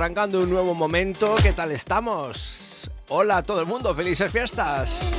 [0.00, 1.36] Arrancando un nuevo momento.
[1.42, 2.90] ¿Qué tal estamos?
[3.10, 3.94] Hola a todo el mundo.
[3.94, 5.12] Felices fiestas.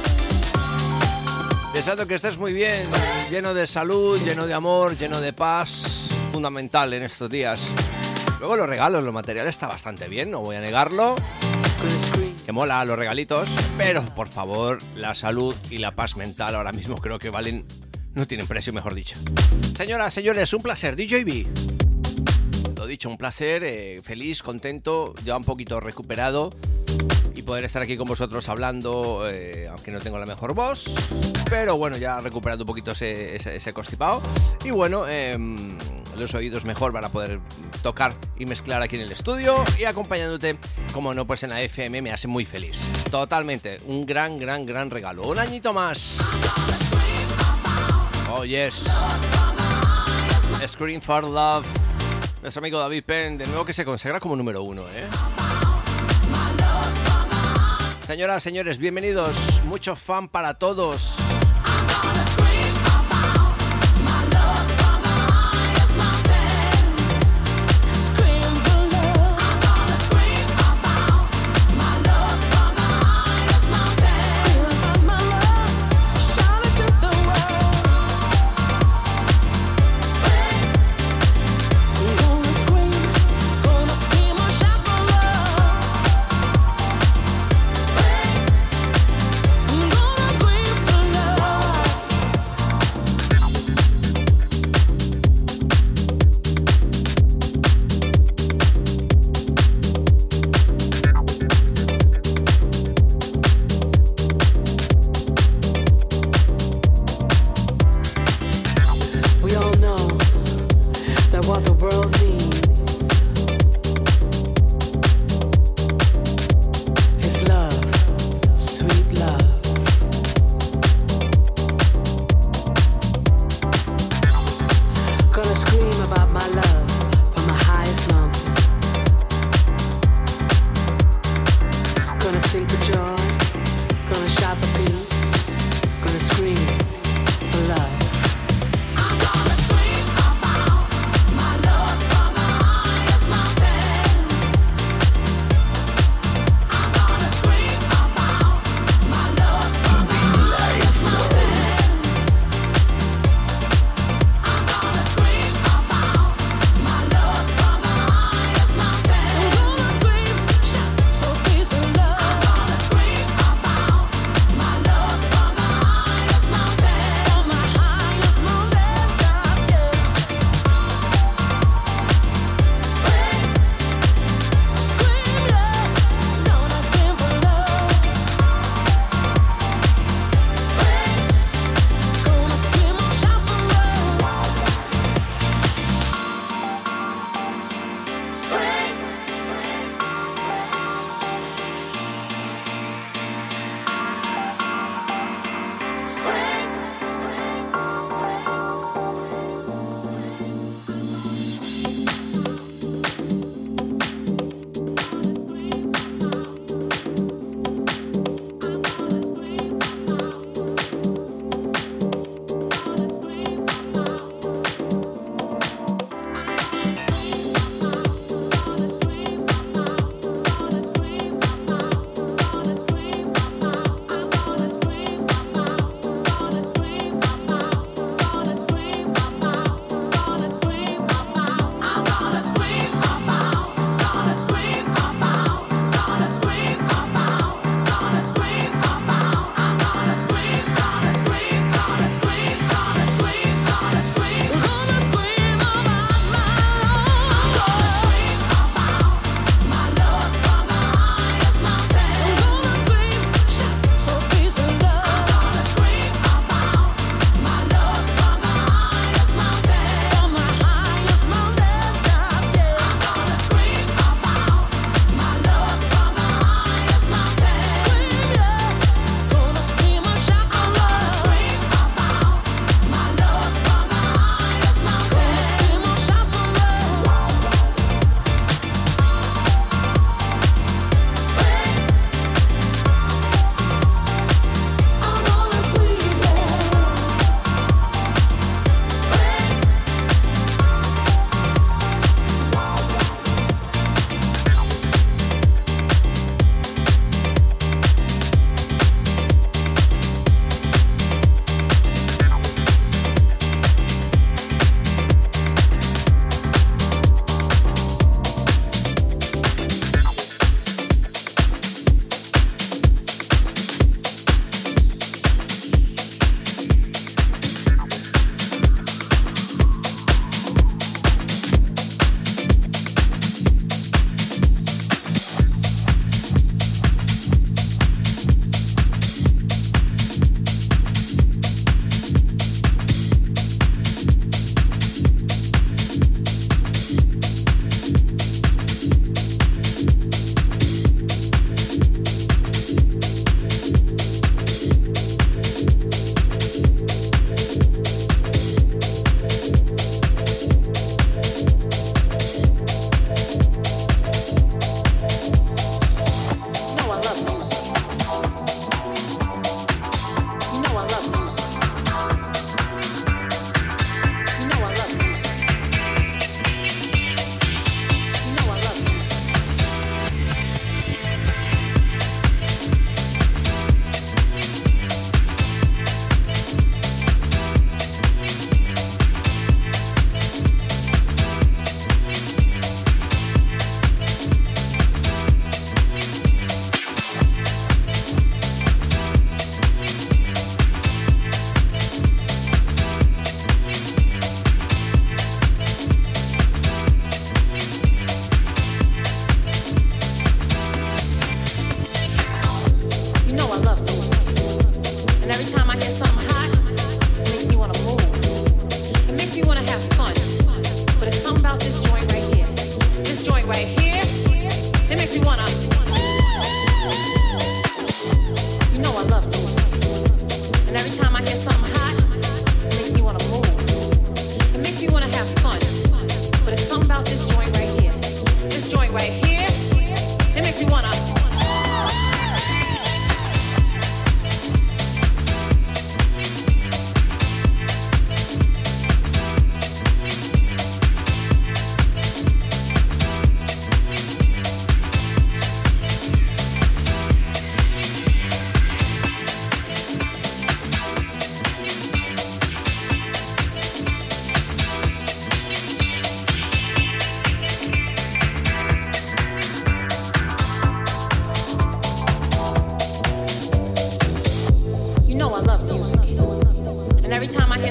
[1.71, 2.89] Deseando que estés muy bien,
[3.29, 6.09] lleno de salud, lleno de amor, lleno de paz.
[6.31, 7.61] Fundamental en estos días.
[8.39, 11.13] Luego los regalos, lo material está bastante bien, no voy a negarlo.
[12.43, 16.97] Que mola los regalitos, pero por favor, la salud y la paz mental ahora mismo
[16.97, 17.67] creo que valen,
[18.15, 19.15] no tienen precio, mejor dicho.
[19.77, 21.80] Señoras, señores, un placer, DJB.
[22.81, 26.49] Lo dicho, un placer, eh, feliz, contento, ya un poquito recuperado
[27.35, 30.85] y poder estar aquí con vosotros hablando, eh, aunque no tengo la mejor voz,
[31.47, 33.73] pero bueno, ya recuperando un poquito ese, ese, ese.
[34.65, 35.77] Y bueno, em,
[36.17, 37.39] los oídos mejor para poder
[37.83, 40.57] tocar y mezclar aquí en el estudio y acompañándote,
[40.91, 42.79] como no, pues en la FM me hace muy feliz.
[43.11, 45.27] Totalmente, un gran, gran, gran regalo.
[45.27, 46.17] Un añito más.
[48.33, 48.85] Oh, yes.
[50.65, 51.90] Scream for Love.
[52.41, 55.07] Nuestro amigo David Penn, de nuevo que se consagra como número uno, ¿eh?
[58.03, 59.61] Señoras, señores, bienvenidos.
[59.65, 61.20] Mucho fan para todos.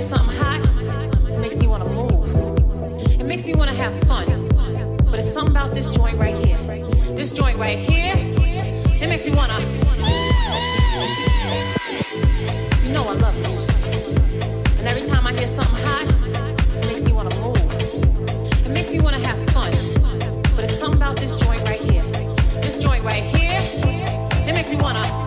[0.00, 0.60] hear something hot,
[1.28, 3.20] it makes me want to move.
[3.20, 4.24] It makes me want to have fun.
[5.10, 6.56] But it's something about this joint right here.
[7.14, 9.58] This joint right here, it makes me want to.
[12.82, 13.74] You know I love music.
[14.78, 16.06] And every time I hear something hot,
[16.78, 18.64] it makes me want to move.
[18.64, 19.70] It makes me want to have fun.
[20.56, 22.04] But it's something about this joint right here.
[22.62, 23.58] This joint right here,
[24.48, 25.19] it makes me want to.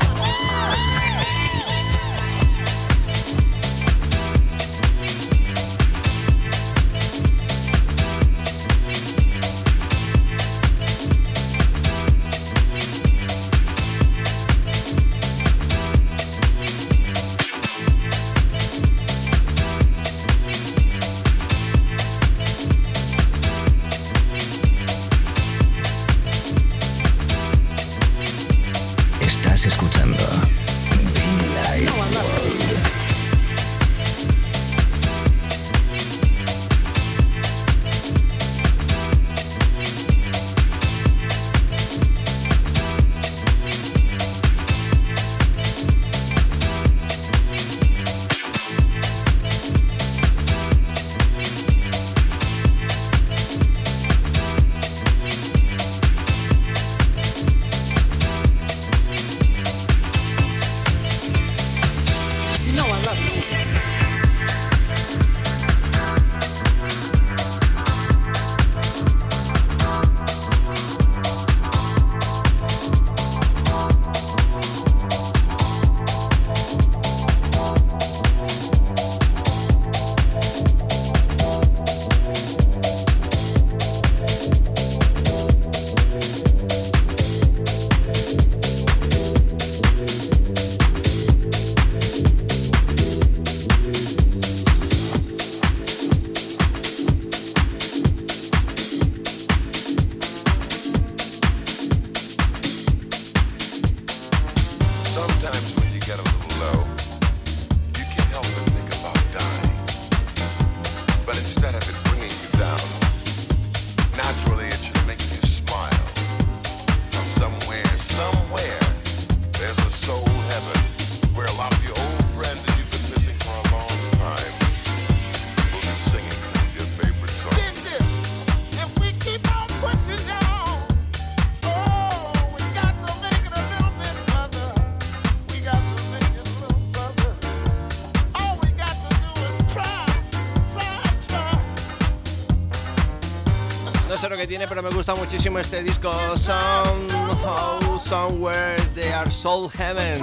[144.54, 150.22] Tiene, pero me gusta muchísimo este disco Somehow, Somewhere, They Are Soul Heaven.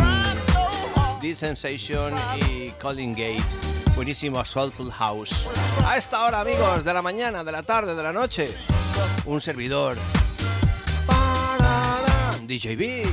[1.21, 3.43] This Sensation y Calling Gate.
[3.97, 5.51] Buenísimo Soulful House.
[5.85, 8.49] A esta hora, amigos, de la mañana, de la tarde, de la noche,
[9.25, 9.97] un servidor.
[12.47, 13.09] DJB.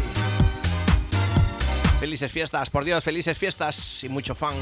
[2.00, 4.54] Felices fiestas, por Dios, felices fiestas y mucho fan.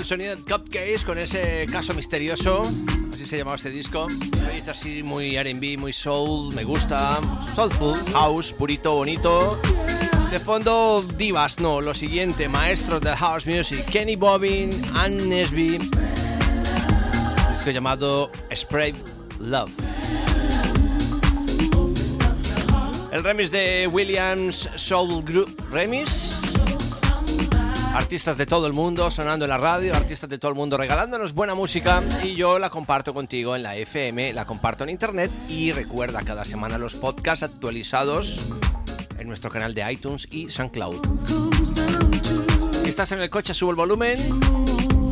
[0.00, 2.62] al sonido de Cupcakes con ese caso misterioso.
[3.12, 4.06] Así se llamaba ese disco.
[4.44, 7.20] Proyecto así muy RB, muy soul, me gusta.
[7.54, 9.60] Soulful, house, purito, bonito.
[10.30, 15.76] De fondo, divas, no, lo siguiente, maestros del house music, Kenny Bobbin, Ann Nesby.
[15.76, 15.90] Un
[17.52, 18.94] disco llamado Spray
[19.38, 19.70] Love.
[23.12, 26.29] El remix de Williams Soul Group Remix
[27.94, 31.34] Artistas de todo el mundo sonando en la radio, artistas de todo el mundo regalándonos
[31.34, 35.72] buena música y yo la comparto contigo en la FM, la comparto en internet y
[35.72, 38.40] recuerda cada semana los podcasts actualizados
[39.18, 41.04] en nuestro canal de iTunes y SoundCloud.
[42.82, 44.18] Si estás en el coche, sube el volumen.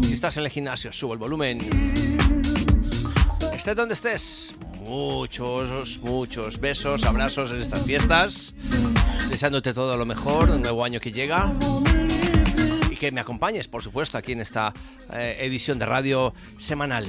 [0.02, 1.68] Si estás en el gimnasio, sube el volumen.
[3.52, 8.54] Estés donde estés, muchos, muchos besos, abrazos en estas fiestas.
[9.28, 11.52] Deseándote todo lo mejor, un nuevo año que llega
[12.98, 14.74] que me acompañes, por supuesto, aquí en esta
[15.12, 17.08] eh, edición de radio semanal.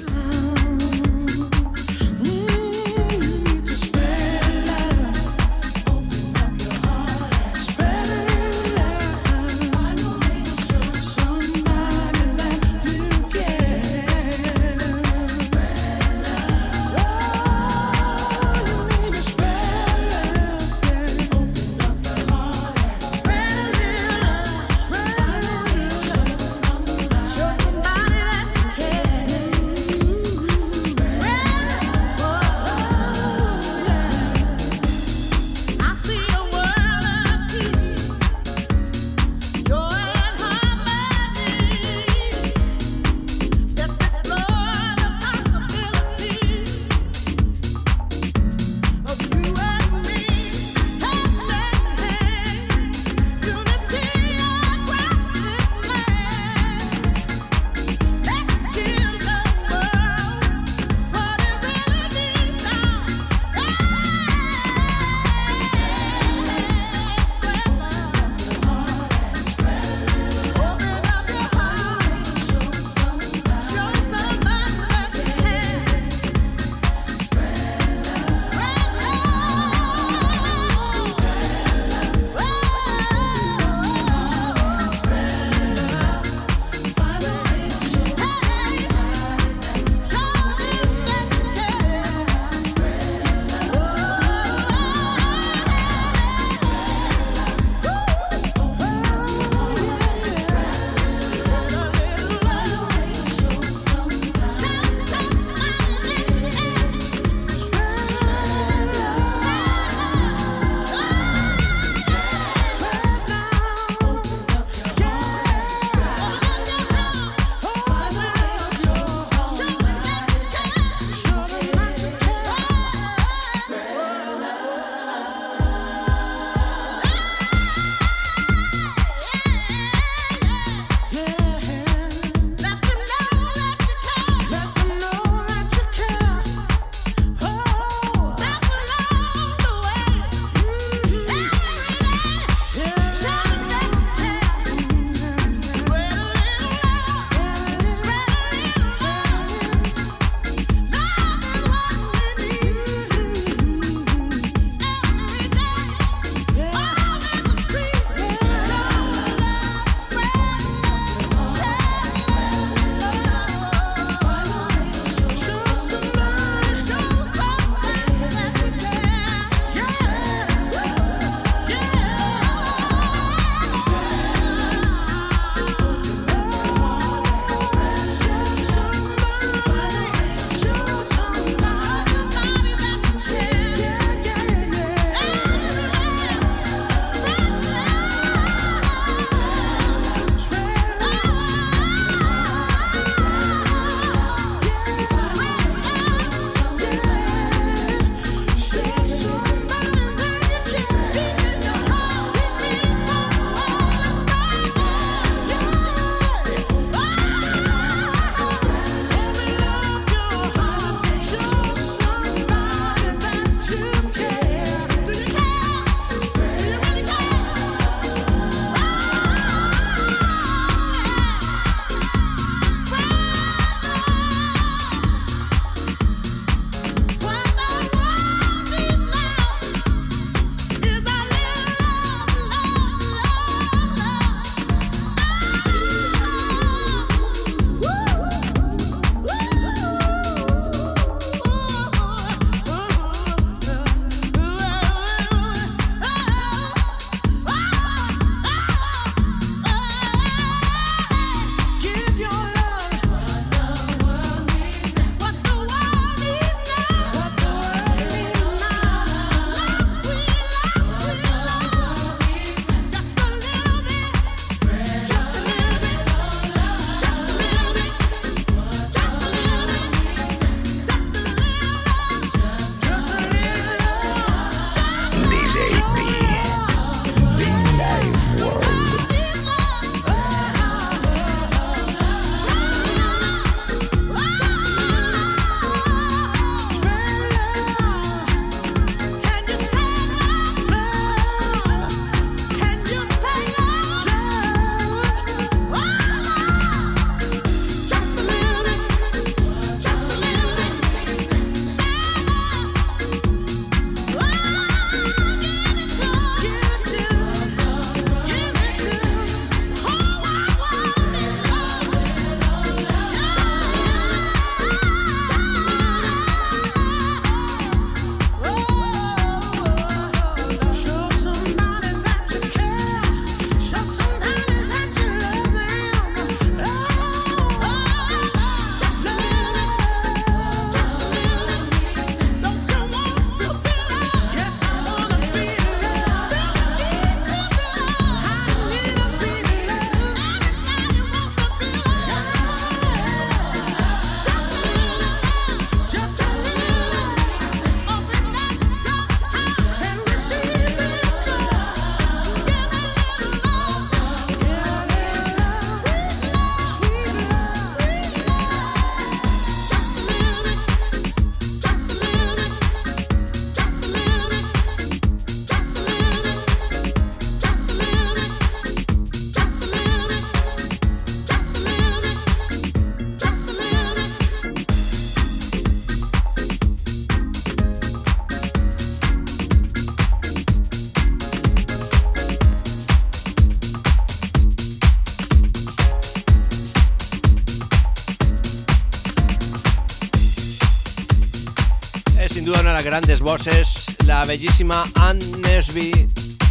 [392.45, 395.91] Duda una de las grandes voces, la bellísima Anne Nesby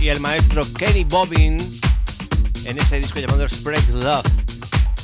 [0.01, 1.59] y el maestro Kenny Bobbin
[2.65, 4.27] en ese disco llamado Spread Love.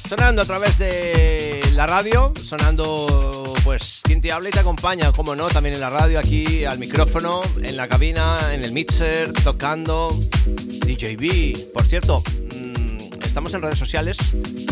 [0.09, 5.35] Sonando a través de la radio, sonando pues quien te habla y te acompaña, como
[5.35, 10.09] no, también en la radio, aquí al micrófono, en la cabina, en el mixer, tocando
[10.47, 11.73] DJB.
[11.73, 12.23] Por cierto,
[12.55, 14.19] mm, estamos en redes sociales,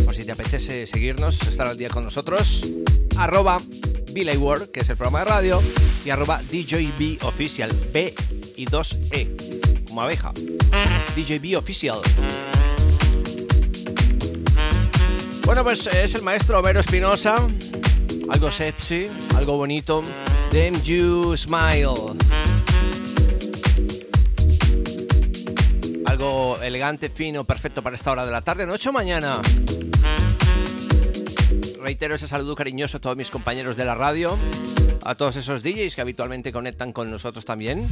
[0.04, 2.66] por si te apetece seguirnos, estar al día con nosotros,
[3.16, 3.58] arroba
[4.12, 5.62] Billy World, que es el programa de radio,
[6.04, 8.14] y arroba DJB Official, B
[8.56, 10.32] y 2E, como abeja.
[11.16, 11.98] DJB Official.
[15.44, 17.36] Bueno, pues es el maestro Homero Espinosa,
[18.28, 20.02] algo sexy, algo bonito.
[20.50, 22.18] Them You Smile.
[26.06, 29.40] Algo elegante, fino, perfecto para esta hora de la tarde, noche o mañana
[31.82, 34.38] reitero ese saludo cariñoso a todos mis compañeros de la radio,
[35.04, 37.88] a todos esos DJs que habitualmente conectan con nosotros también.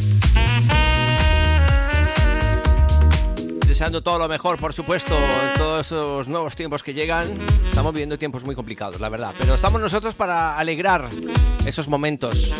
[3.66, 7.26] Deseando todo lo mejor, por supuesto, en todos esos nuevos tiempos que llegan.
[7.68, 11.08] Estamos viviendo tiempos muy complicados, la verdad, pero estamos nosotros para alegrar
[11.66, 12.52] esos momentos.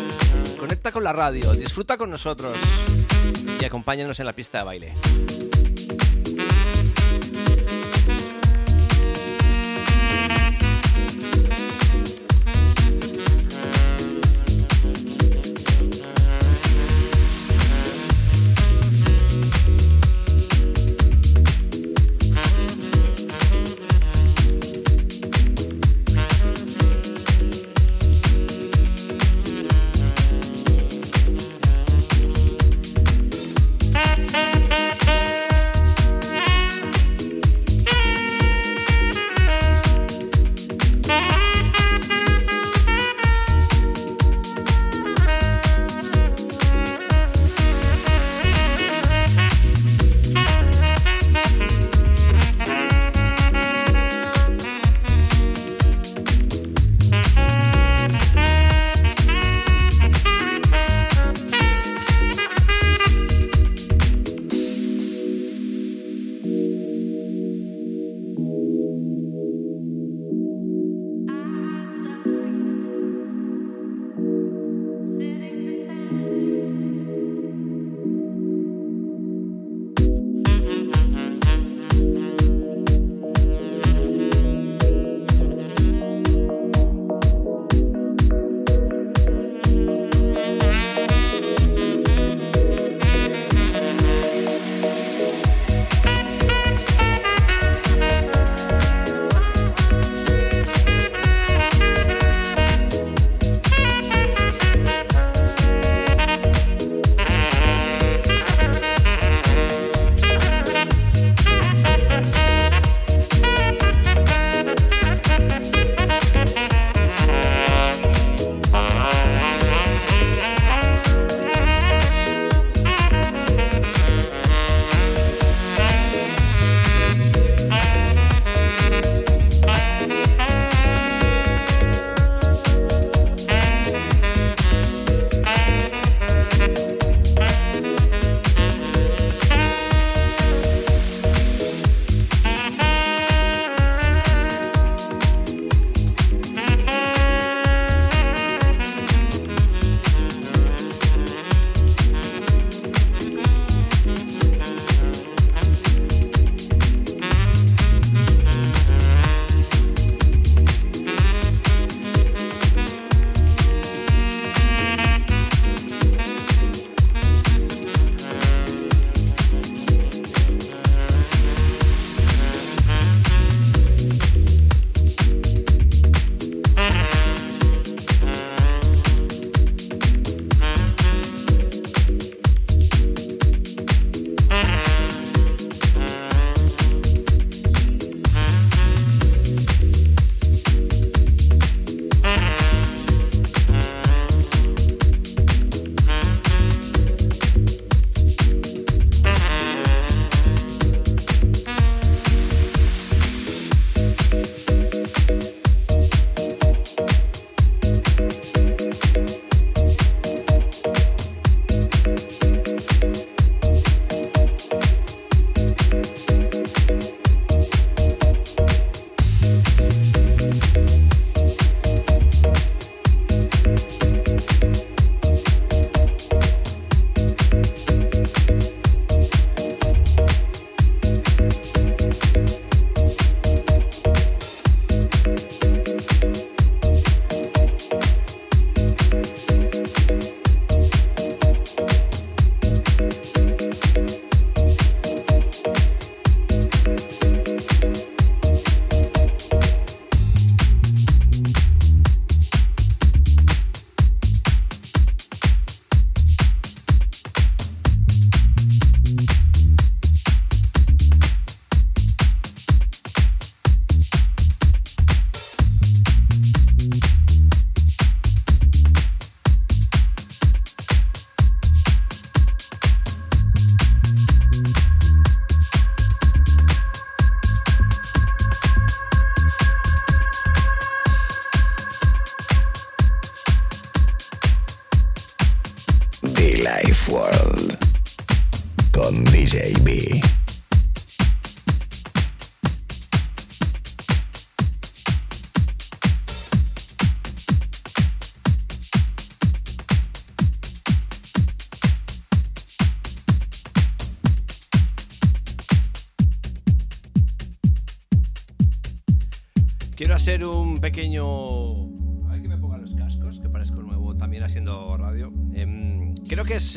[0.59, 2.55] Conecta con la radio, disfruta con nosotros
[3.59, 4.91] y acompáñanos en la pista de baile.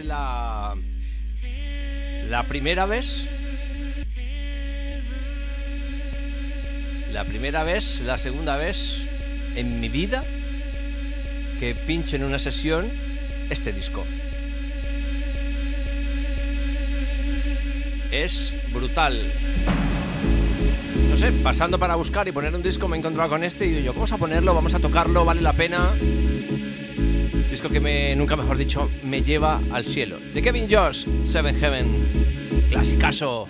[0.03, 0.75] La.
[2.29, 3.29] La primera vez.
[7.13, 9.07] La primera vez, la segunda vez
[9.55, 10.25] en mi vida
[11.61, 12.91] que pincho en una sesión
[13.51, 14.05] este disco.
[18.11, 19.33] Es brutal.
[21.09, 23.83] No sé, pasando para buscar y poner un disco me he encontrado con este y
[23.83, 25.97] yo, vamos a ponerlo, vamos a tocarlo, vale la pena.
[27.55, 30.19] Disco que me, nunca mejor dicho, me lleva al cielo.
[30.19, 32.67] De Kevin Josh, Seven Heaven.
[32.69, 33.47] Clasicazo.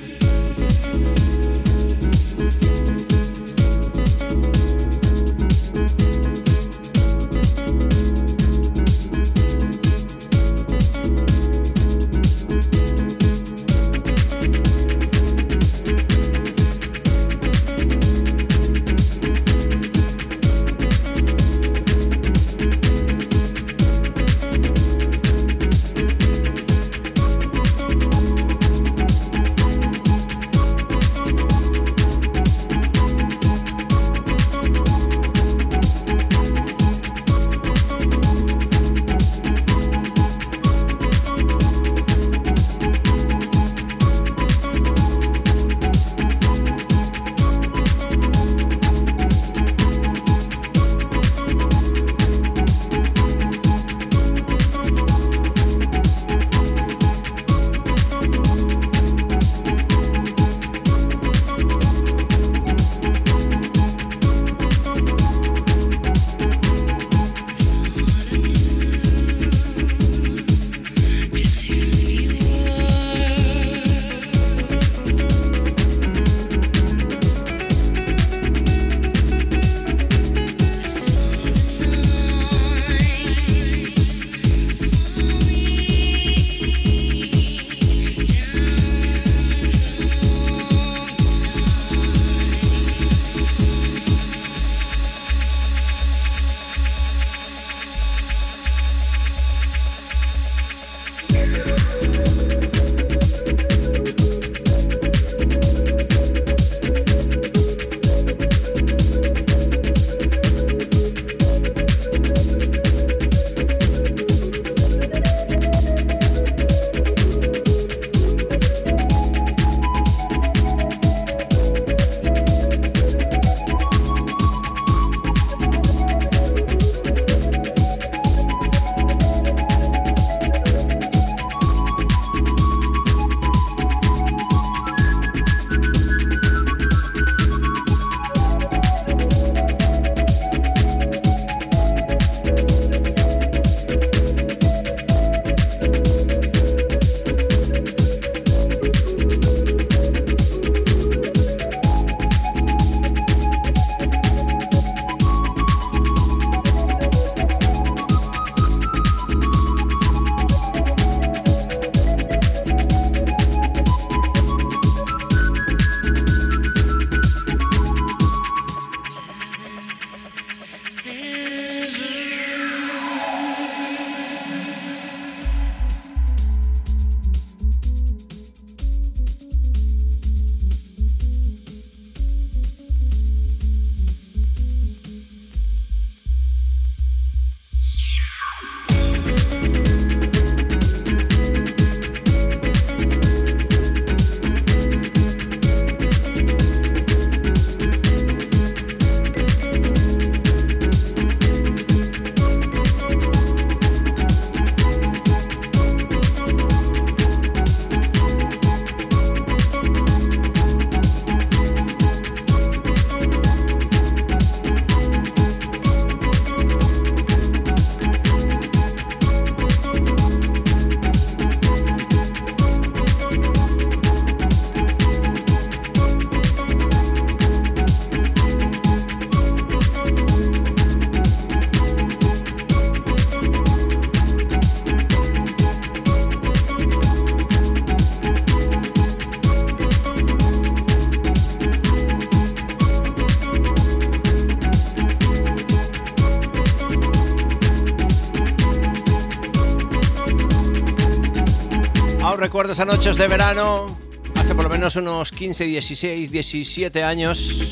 [252.37, 253.97] Recuerdo esas noches de verano,
[254.37, 257.71] hace por lo menos unos 15, 16, 17 años.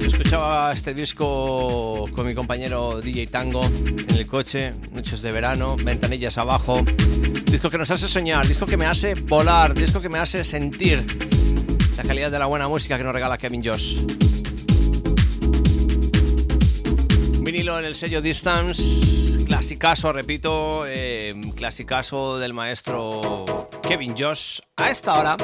[0.00, 6.38] Escuchaba este disco con mi compañero DJ Tango en el coche, noches de verano, ventanillas
[6.38, 6.82] abajo.
[7.50, 11.04] Disco que nos hace soñar, disco que me hace volar, disco que me hace sentir
[11.96, 13.98] la calidad de la buena música que nos regala Kevin Josh.
[17.40, 24.60] Vinilo en el sello Distance, clasicazo, repito, eh, clasicazo del maestro Kevin Josh.
[24.76, 25.36] A esta hora,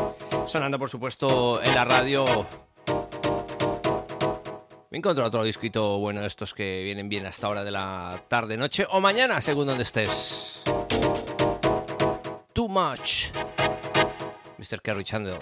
[0.47, 2.47] sonando por supuesto en la radio.
[4.89, 8.23] Me encuentro otro disquito bueno de estos que vienen bien a esta hora de la
[8.29, 10.63] tarde, noche o mañana, según donde estés.
[12.53, 13.33] Too much.
[14.59, 14.81] Mr.
[14.81, 15.41] Kerry Chandler.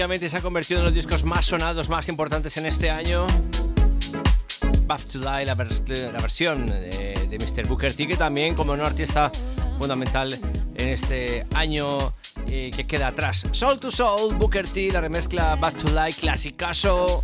[0.00, 3.26] Definitivamente se ha convertido en los discos más sonados, más importantes en este año.
[4.86, 7.66] Buff to Die, la, versión de, Mr.
[7.66, 9.30] Booker T, que también como un artista
[9.76, 10.32] fundamental
[10.74, 12.14] en este año
[12.48, 13.44] eh, que queda atrás.
[13.52, 17.22] Soul to Soul, Booker T, la remezcla Back to Life, clasicazo.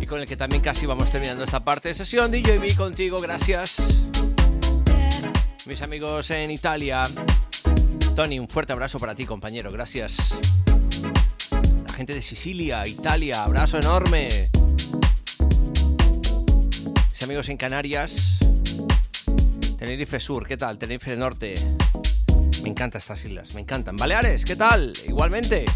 [0.00, 2.30] Y con el que también casi vamos terminando esta parte de sesión.
[2.30, 3.78] DJB contigo, gracias.
[5.66, 7.02] Mis amigos en Italia.
[8.14, 10.34] Tony, un fuerte abrazo para ti, compañero, gracias.
[11.96, 14.28] Gente de Sicilia, Italia, abrazo enorme.
[17.12, 18.38] Mis amigos en Canarias.
[19.78, 20.76] Tenerife Sur, ¿qué tal?
[20.76, 21.54] Tenerife Norte.
[22.64, 23.96] Me encantan estas islas, me encantan.
[23.96, 24.92] Baleares, ¿qué tal?
[25.06, 25.66] Igualmente.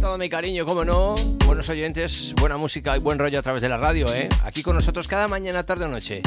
[0.00, 1.16] Todo mi cariño, como no.
[1.44, 4.28] Buenos oyentes, buena música y buen rollo a través de la radio, ¿eh?
[4.44, 6.22] Aquí con nosotros cada mañana, tarde o noche.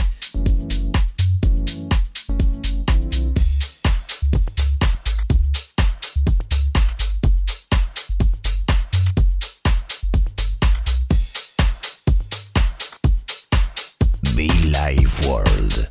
[15.26, 15.88] World.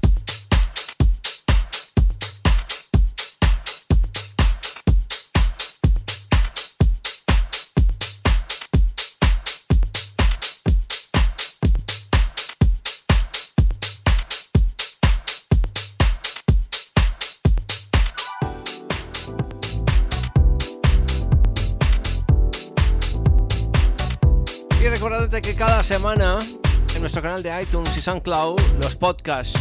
[25.40, 26.38] que cada semana
[27.06, 29.56] nuestro canal de iTunes y SoundCloud los podcasts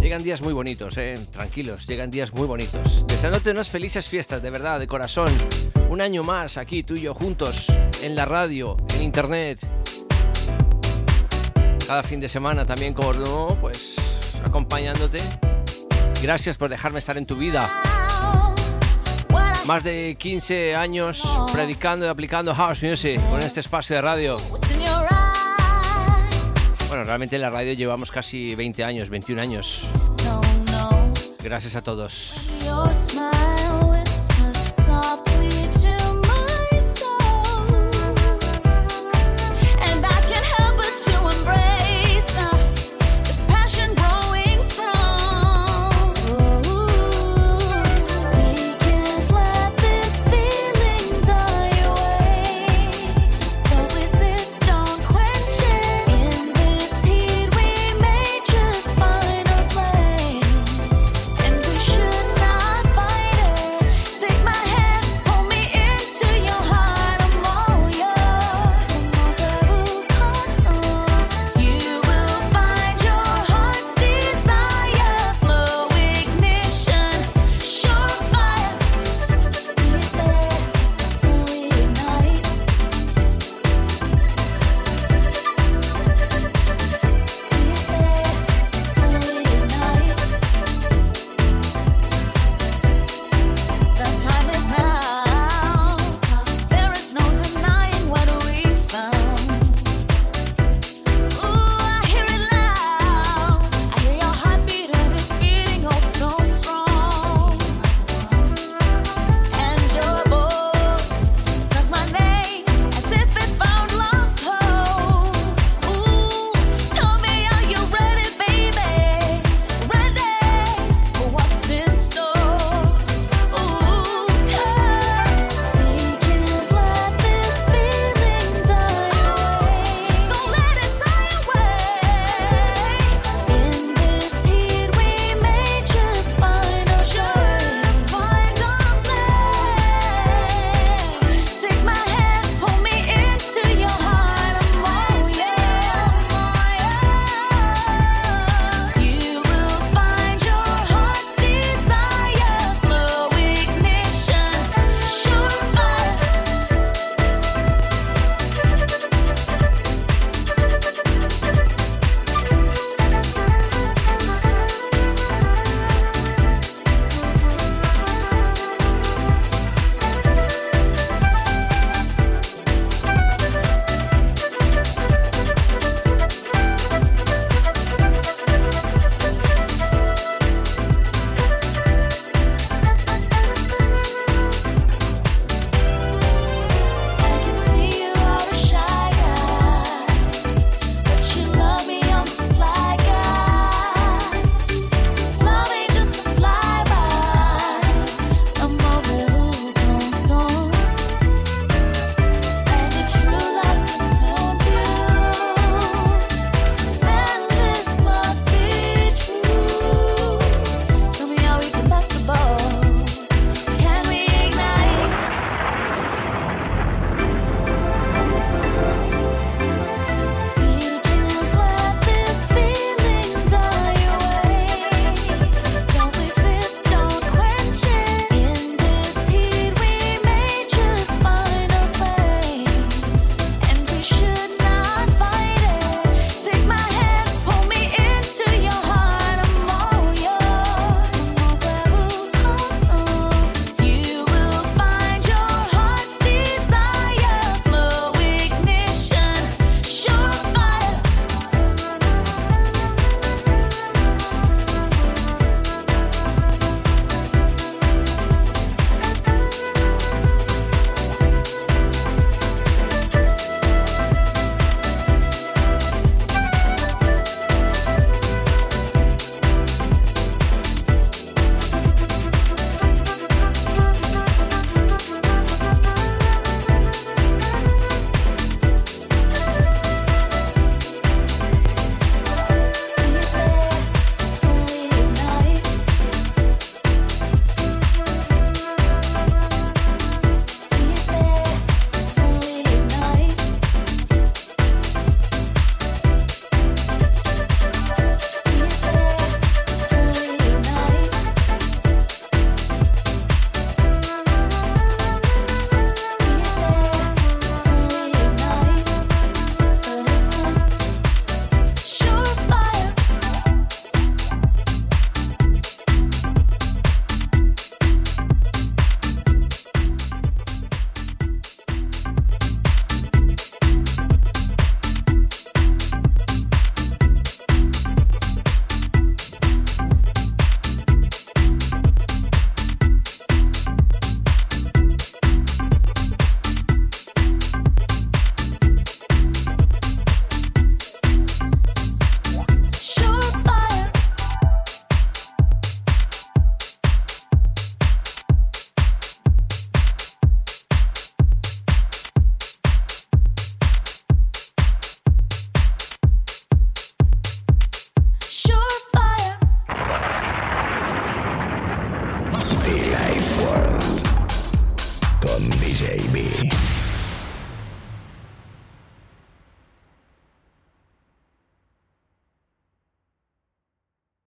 [0.00, 3.06] llegan días muy bonitos, eh, tranquilos, llegan días muy bonitos.
[3.06, 5.30] Deseándote unas felices fiestas, de verdad, de corazón.
[5.90, 7.70] Un año más aquí tú y yo juntos
[8.02, 9.60] en la radio, en internet.
[11.86, 13.96] Cada fin de semana también como no, pues
[14.42, 15.18] acompañándote.
[16.22, 17.70] Gracias por dejarme estar en tu vida
[19.66, 24.36] más de 15 años predicando y aplicando house music con este espacio de radio.
[26.94, 29.88] Bueno, realmente en la radio llevamos casi 20 años, 21 años.
[31.42, 32.54] Gracias a todos.